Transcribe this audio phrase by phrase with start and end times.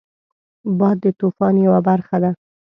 [0.77, 2.31] باد د طوفان یو برخه ده